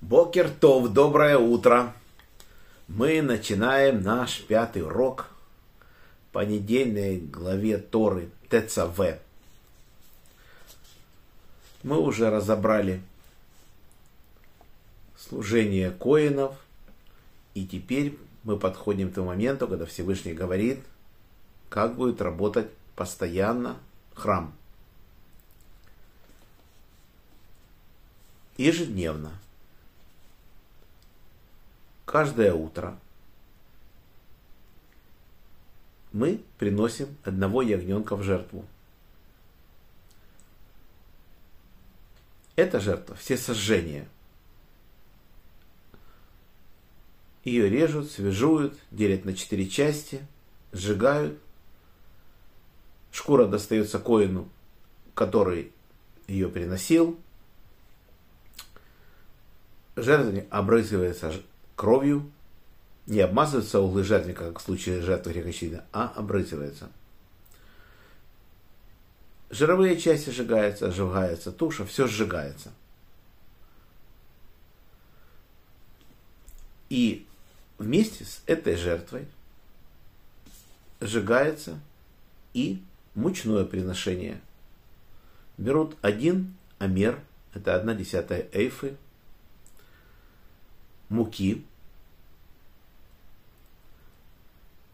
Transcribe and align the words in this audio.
Бокертов, 0.00 0.92
доброе 0.92 1.38
утро! 1.38 1.92
Мы 2.86 3.20
начинаем 3.20 4.00
наш 4.00 4.40
пятый 4.42 4.82
урок 4.82 5.28
по 6.30 6.44
недельной 6.44 7.18
главе 7.18 7.78
Торы 7.78 8.30
ТЦВ. 8.48 9.18
Мы 11.82 11.98
уже 12.00 12.30
разобрали 12.30 13.02
служение 15.18 15.90
коинов, 15.90 16.54
и 17.54 17.66
теперь 17.66 18.16
мы 18.44 18.56
подходим 18.56 19.10
к 19.10 19.14
тому 19.14 19.26
моменту, 19.26 19.66
когда 19.66 19.84
Всевышний 19.84 20.32
говорит, 20.32 20.78
как 21.68 21.96
будет 21.96 22.22
работать 22.22 22.68
постоянно 22.94 23.76
храм. 24.14 24.54
Ежедневно– 28.56 29.32
каждое 32.08 32.54
утро 32.54 32.98
мы 36.10 36.42
приносим 36.56 37.14
одного 37.22 37.60
ягненка 37.60 38.16
в 38.16 38.22
жертву. 38.22 38.64
Это 42.56 42.80
жертва, 42.80 43.14
все 43.14 43.36
сожжения. 43.36 44.08
Ее 47.44 47.68
режут, 47.68 48.10
свежуют, 48.10 48.78
делят 48.90 49.26
на 49.26 49.34
четыре 49.34 49.68
части, 49.68 50.26
сжигают. 50.72 51.38
Шкура 53.12 53.46
достается 53.46 53.98
коину, 53.98 54.48
который 55.14 55.72
ее 56.26 56.48
приносил. 56.48 57.18
Жертвенник 59.94 60.46
обрызгивается 60.50 61.34
кровью, 61.78 62.28
не 63.06 63.20
обмазываются 63.20 63.80
углы 63.80 64.02
жертвника, 64.02 64.48
как 64.48 64.58
в 64.58 64.62
случае 64.62 65.00
жертвы 65.00 65.32
грехочистия, 65.32 65.84
а 65.92 66.12
обрызывается. 66.14 66.90
Жировые 69.48 69.98
части 69.98 70.28
сжигаются, 70.28 70.90
сжигается 70.90 71.52
туша, 71.52 71.86
все 71.86 72.06
сжигается. 72.06 72.70
И 76.90 77.26
вместе 77.78 78.24
с 78.24 78.42
этой 78.46 78.76
жертвой 78.76 79.26
сжигается 81.00 81.78
и 82.54 82.82
мучное 83.14 83.64
приношение. 83.64 84.40
Берут 85.56 85.96
один 86.02 86.56
амер, 86.78 87.20
это 87.54 87.76
одна 87.76 87.94
десятая 87.94 88.48
эйфы, 88.52 88.96
муки 91.08 91.64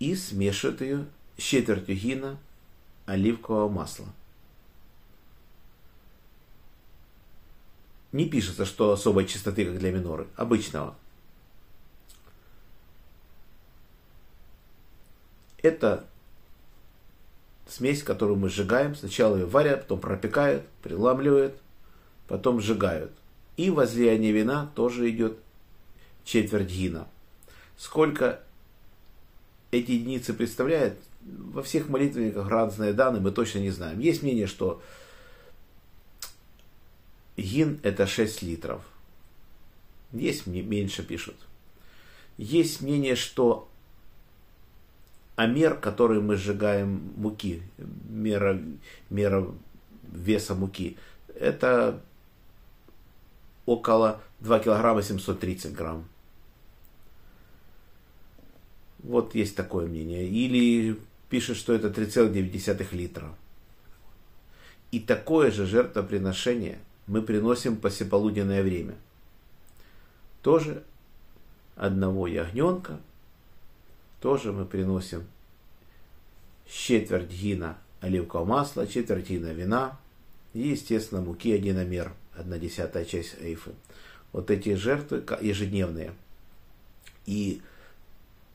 и 0.00 0.16
смешивают 0.16 0.80
ее 0.80 1.06
с 1.36 1.42
четвертью 1.42 1.94
гина 1.94 2.38
оливкового 3.06 3.68
масла. 3.68 4.06
Не 8.10 8.28
пишется, 8.28 8.64
что 8.64 8.90
особой 8.90 9.26
чистоты, 9.26 9.64
как 9.64 9.78
для 9.78 9.92
миноры, 9.92 10.26
обычного. 10.34 10.96
Это 15.62 16.06
смесь, 17.68 18.02
которую 18.02 18.38
мы 18.38 18.48
сжигаем. 18.48 18.96
Сначала 18.96 19.36
ее 19.36 19.46
варят, 19.46 19.82
потом 19.82 20.00
пропекают, 20.00 20.66
приламливают, 20.82 21.60
потом 22.26 22.60
сжигают. 22.60 23.12
И 23.56 23.70
возлияние 23.70 24.32
вина 24.32 24.72
тоже 24.74 25.08
идет 25.10 25.38
четверть 26.24 26.70
гина. 26.70 27.06
Сколько 27.76 28.40
эти 29.70 29.92
единицы 29.92 30.32
представляют, 30.34 30.98
во 31.22 31.62
всех 31.62 31.88
молитвенниках 31.88 32.48
разные 32.48 32.92
данные, 32.92 33.20
мы 33.20 33.30
точно 33.30 33.58
не 33.58 33.70
знаем. 33.70 33.98
Есть 34.00 34.22
мнение, 34.22 34.46
что 34.46 34.82
гин 37.36 37.78
это 37.82 38.06
6 38.06 38.42
литров. 38.42 38.82
Есть 40.12 40.46
меньше 40.46 41.02
пишут. 41.02 41.36
Есть 42.36 42.80
мнение, 42.80 43.16
что 43.16 43.68
амер, 45.36 45.76
который 45.76 46.20
мы 46.20 46.36
сжигаем 46.36 47.12
муки, 47.16 47.62
мера, 48.08 48.60
мера 49.08 49.46
веса 50.10 50.54
муки, 50.54 50.96
это 51.34 52.00
около 53.66 54.20
2 54.40 54.58
килограмма 54.58 55.02
730 55.02 55.72
грамм. 55.72 56.06
Вот 59.10 59.34
есть 59.34 59.56
такое 59.56 59.88
мнение. 59.88 60.28
Или 60.28 60.96
пишет, 61.30 61.56
что 61.56 61.72
это 61.72 61.88
3,9 61.88 62.86
литра. 62.92 63.34
И 64.92 65.00
такое 65.00 65.50
же 65.50 65.66
жертвоприношение 65.66 66.78
мы 67.08 67.20
приносим 67.20 67.74
по 67.76 67.88
всеполуденное 67.88 68.62
время. 68.62 68.94
Тоже 70.42 70.84
одного 71.74 72.28
ягненка, 72.28 73.00
тоже 74.20 74.52
мы 74.52 74.64
приносим 74.64 75.24
четверть 76.68 77.32
гина 77.32 77.78
оливкового 78.00 78.46
масла, 78.46 78.86
четверть 78.86 79.28
гина 79.28 79.52
вина 79.52 79.98
и, 80.54 80.68
естественно, 80.68 81.20
муки 81.20 81.52
одиномер, 81.52 82.12
одна 82.36 82.58
десятая 82.58 83.04
часть 83.04 83.34
эйфы. 83.40 83.72
Вот 84.30 84.52
эти 84.52 84.74
жертвы 84.74 85.24
ежедневные. 85.40 86.14
И 87.26 87.60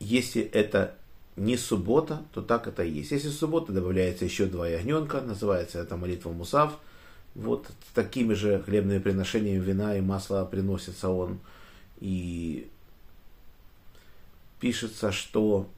если 0.00 0.42
это 0.42 0.94
не 1.36 1.56
суббота, 1.56 2.22
то 2.32 2.42
так 2.42 2.66
это 2.66 2.82
и 2.82 2.90
есть. 2.90 3.10
Если 3.10 3.30
суббота 3.30 3.72
добавляется 3.72 4.24
еще 4.24 4.46
два 4.46 4.68
ягненка, 4.68 5.20
называется 5.20 5.78
это 5.78 5.96
молитва 5.96 6.30
Мусав. 6.32 6.78
Вот 7.34 7.68
такими 7.94 8.34
же 8.34 8.60
хлебными 8.60 8.98
приношениями 8.98 9.62
вина 9.62 9.96
и 9.96 10.00
масла 10.00 10.44
приносится 10.44 11.10
он. 11.10 11.38
И 12.00 12.68
пишется, 14.60 15.12
что 15.12 15.68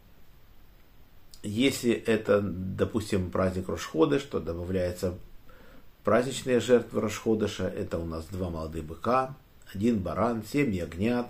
если 1.42 1.92
это, 1.92 2.41
допустим, 2.42 3.30
праздник 3.30 3.69
Рошходыш, 3.69 4.22
то 4.22 4.41
добавляется 4.41 5.14
праздничные 6.04 6.60
жертвы 6.60 7.00
Рошходыша. 7.00 7.66
Это 7.66 7.98
у 7.98 8.06
нас 8.06 8.26
два 8.26 8.50
молодых 8.50 8.84
быка, 8.84 9.34
один 9.72 9.98
баран, 10.00 10.42
семь 10.50 10.72
ягнят, 10.75 11.26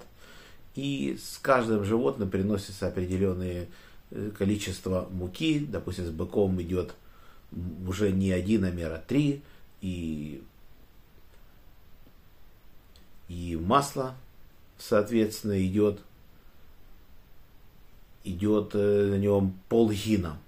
и 0.75 1.19
с 1.21 1.39
каждым 1.39 1.85
животным 1.85 2.31
приносится 2.31 2.89
определенное 2.89 3.69
э, 4.11 4.31
количество 4.37 5.09
муки, 5.11 5.59
допустим, 5.59 6.07
с 6.07 6.11
быком 6.11 6.61
идет 6.63 6.95
уже 7.87 8.13
не 8.13 8.31
один, 8.31 8.65
а 8.65 8.71
мера 8.71 9.03
три, 9.07 9.43
и, 9.81 10.43
и 13.29 13.57
масло, 13.57 14.15
соответственно, 14.79 15.61
идет, 15.65 16.01
идет 18.25 18.71
э, 18.75 19.07
на 19.11 19.19
нем 19.19 19.59
полгина. 19.69 20.39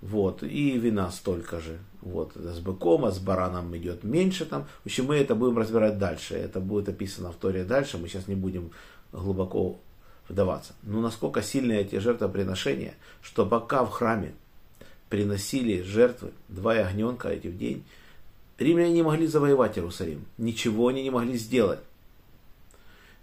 Вот, 0.00 0.42
и 0.42 0.78
вина 0.78 1.10
столько 1.10 1.60
же. 1.60 1.78
Вот, 2.02 2.32
с 2.34 2.58
быком, 2.60 3.04
а 3.04 3.10
с 3.10 3.18
бараном 3.18 3.76
идет 3.76 4.04
меньше 4.04 4.46
там. 4.46 4.66
В 4.82 4.86
общем, 4.86 5.06
мы 5.06 5.16
это 5.16 5.34
будем 5.34 5.58
разбирать 5.58 5.98
дальше. 5.98 6.34
Это 6.34 6.60
будет 6.60 6.88
описано 6.88 7.30
в 7.30 7.36
Торе 7.36 7.64
дальше. 7.64 7.98
Мы 7.98 8.08
сейчас 8.08 8.26
не 8.26 8.34
будем 8.34 8.70
глубоко 9.12 9.78
вдаваться. 10.28 10.72
Но 10.82 11.00
насколько 11.00 11.42
сильные 11.42 11.82
эти 11.82 11.96
жертвоприношения, 11.96 12.94
что 13.20 13.44
пока 13.44 13.84
в 13.84 13.90
храме 13.90 14.32
приносили 15.10 15.82
жертвы, 15.82 16.30
два 16.48 16.74
ягненка 16.74 17.28
эти 17.28 17.48
в 17.48 17.58
день, 17.58 17.84
римляне 18.58 18.92
не 18.92 19.02
могли 19.02 19.26
завоевать 19.26 19.76
Иерусалим. 19.76 20.24
Ничего 20.38 20.88
они 20.88 21.02
не 21.02 21.10
могли 21.10 21.36
сделать. 21.36 21.80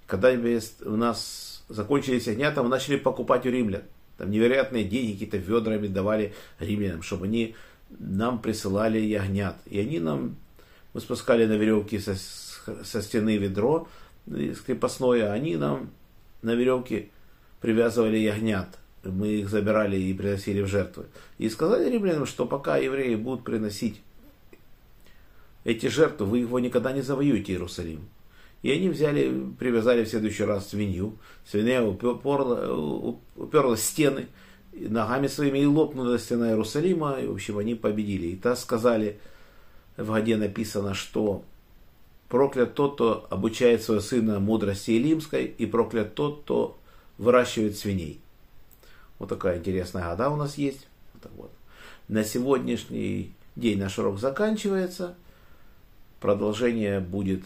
Когда 0.05 0.31
у 0.31 0.95
нас 0.95 1.63
закончились 1.67 2.27
ягнята, 2.27 2.61
мы 2.61 2.69
начали 2.69 2.97
покупать 2.97 3.45
у 3.45 3.49
римлян. 3.49 3.83
Там 4.17 4.31
невероятные 4.31 4.83
деньги 4.83 5.13
какие-то 5.13 5.37
ведрами 5.37 5.87
давали 5.87 6.33
римлянам, 6.59 7.01
чтобы 7.03 7.25
они 7.25 7.55
нам 7.89 8.39
присылали 8.41 8.99
ягнят. 8.99 9.55
И 9.65 9.79
они 9.79 9.99
нам, 9.99 10.35
мы 10.93 11.01
спускали 11.01 11.45
на 11.45 11.53
веревке 11.53 11.99
со, 11.99 12.15
со 12.83 13.01
стены 13.01 13.37
ведро 13.37 13.87
крепостное, 14.65 15.29
а 15.29 15.33
они 15.33 15.55
нам 15.55 15.89
на 16.41 16.53
веревке 16.55 17.09
привязывали 17.61 18.17
ягнят. 18.17 18.77
Мы 19.03 19.27
их 19.27 19.49
забирали 19.49 19.97
и 19.97 20.13
приносили 20.13 20.61
в 20.61 20.67
жертвы. 20.67 21.05
И 21.37 21.49
сказали 21.49 21.89
римлянам, 21.89 22.25
что 22.25 22.45
пока 22.45 22.77
евреи 22.77 23.15
будут 23.15 23.43
приносить 23.43 24.01
эти 25.63 25.87
жертвы, 25.87 26.25
вы 26.25 26.39
его 26.39 26.59
никогда 26.59 26.91
не 26.91 27.01
завоюете, 27.01 27.53
Иерусалим. 27.53 28.07
И 28.63 28.71
они 28.71 28.89
взяли, 28.89 29.51
привязали 29.59 30.03
в 30.03 30.09
следующий 30.09 30.43
раз 30.43 30.69
свинью. 30.69 31.17
Свинья 31.45 31.85
уперла, 31.85 32.73
уперлась 33.35 33.81
в 33.81 33.83
стены 33.83 34.27
ногами 34.89 35.27
своими 35.27 35.59
и 35.59 35.65
лопнула 35.65 36.19
стена 36.19 36.49
Иерусалима. 36.49 37.19
И, 37.21 37.27
в 37.27 37.33
общем, 37.33 37.57
они 37.57 37.75
победили. 37.75 38.27
И 38.27 38.35
так 38.35 38.57
сказали, 38.57 39.19
в 39.97 40.11
Гаде 40.11 40.37
написано, 40.37 40.93
что 40.93 41.43
Проклят 42.29 42.73
тот, 42.73 42.95
кто 42.95 43.25
обучает 43.29 43.83
своего 43.83 44.01
сына 44.01 44.39
мудрости 44.39 44.91
Илимской, 44.91 45.45
и 45.45 45.65
проклят 45.65 46.13
тот, 46.13 46.41
кто 46.41 46.77
выращивает 47.17 47.77
свиней. 47.77 48.19
Вот 49.17 49.29
такая 49.29 49.59
интересная 49.59 50.09
года 50.09 50.29
у 50.29 50.35
нас 50.35 50.57
есть. 50.57 50.87
Вот 51.13 51.31
вот. 51.37 51.51
На 52.09 52.23
сегодняшний 52.25 53.33
день 53.55 53.79
наш 53.79 53.97
урок 53.97 54.19
заканчивается. 54.19 55.15
Продолжение 56.19 56.99
будет 56.99 57.43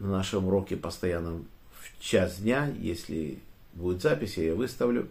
на 0.00 0.08
нашем 0.08 0.48
уроке 0.48 0.76
постоянно 0.76 1.42
в 1.78 2.02
час 2.02 2.38
дня. 2.38 2.72
Если 2.80 3.38
будет 3.74 4.02
запись, 4.02 4.36
я 4.36 4.44
ее 4.44 4.54
выставлю. 4.54 5.08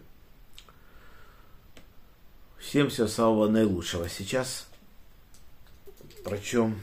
Всем 2.60 2.90
всего 2.90 3.08
самого 3.08 3.48
наилучшего. 3.48 4.08
Сейчас 4.08 4.68
прочем 6.22 6.78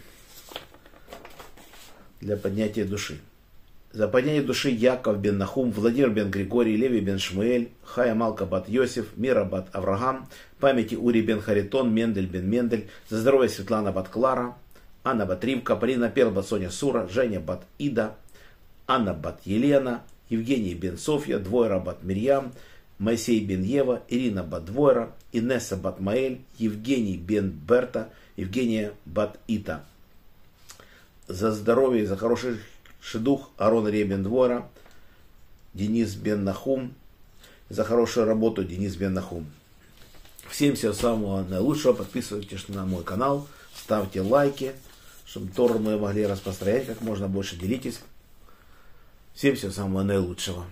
для 2.19 2.35
поднятия 2.35 2.83
души. 2.83 3.19
За 3.93 4.07
поднятие 4.07 4.41
души 4.41 4.69
Яков 4.69 5.19
бен 5.19 5.37
Нахум, 5.37 5.71
Владимир 5.71 6.09
бен 6.09 6.31
Григорий, 6.31 6.75
Леви 6.75 6.99
бен 6.99 7.19
Шмуэль, 7.19 7.69
Хая 7.83 8.15
Малка 8.15 8.45
бат 8.45 8.67
Йосиф, 8.67 9.15
Мира 9.15 9.45
бат 9.45 9.69
Авраам, 9.71 10.27
памяти 10.59 10.95
Ури 10.95 11.21
бен 11.21 11.41
Харитон, 11.41 11.93
Мендель 11.93 12.27
бен 12.27 12.49
Мендель, 12.49 12.89
за 13.07 13.19
здоровье 13.19 13.47
Светлана 13.47 13.91
бат 13.91 14.09
Клара, 14.09 14.55
Анна 15.03 15.25
бат 15.25 15.43
Ривка, 15.45 15.75
Полина 15.75 16.09
Перл 16.09 16.31
бат 16.31 16.47
Соня 16.47 16.71
Сура, 16.71 17.07
Женя 17.07 17.39
бат 17.39 17.63
Ида, 17.77 18.15
Анна 18.87 19.13
бат 19.13 19.41
Елена, 19.45 20.01
Евгений 20.29 20.73
бен 20.73 20.97
Софья, 20.97 21.37
Двойра 21.39 21.79
бат 21.79 22.03
Мирьям, 22.03 22.51
Моисей 22.99 23.43
бен 23.45 23.63
Ева, 23.63 24.03
Ирина 24.07 24.43
бат 24.43 24.65
Двойра, 24.65 25.13
Инесса 25.31 25.77
бат 25.77 25.99
Маэль, 25.99 26.41
Евгений 26.57 27.17
бен 27.17 27.51
Берта, 27.51 28.09
Евгения 28.35 28.93
бат 29.05 29.39
Ита 29.47 29.83
за 31.27 31.51
здоровье, 31.51 32.07
за 32.07 32.17
хороший 32.17 32.59
шедух 33.01 33.49
Арон 33.57 33.87
Ребен 33.87 34.23
Двора, 34.23 34.67
Денис 35.73 36.15
Бен 36.15 36.43
Нахум, 36.43 36.93
за 37.69 37.83
хорошую 37.83 38.25
работу 38.25 38.63
Денис 38.63 38.95
Бен 38.95 39.13
Нахум. 39.13 39.45
Всем 40.49 40.75
всего 40.75 40.93
самого 40.93 41.43
наилучшего. 41.43 41.93
Подписывайтесь 41.93 42.67
на 42.69 42.85
мой 42.85 43.03
канал, 43.03 43.47
ставьте 43.75 44.21
лайки, 44.21 44.73
чтобы 45.25 45.51
Тору 45.51 45.79
мы 45.79 45.97
могли 45.99 46.25
распространять 46.25 46.87
как 46.87 47.01
можно 47.01 47.27
больше. 47.27 47.57
Делитесь. 47.57 47.99
Всем 49.33 49.55
всего 49.55 49.71
самого 49.71 50.03
наилучшего. 50.03 50.65